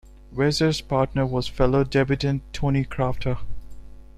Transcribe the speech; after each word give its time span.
Weser's 0.33 0.81
partner 0.81 1.27
was 1.27 1.47
fellow 1.47 1.83
debutant 1.83 2.41
Tony 2.53 2.83
Crafter. 2.83 3.37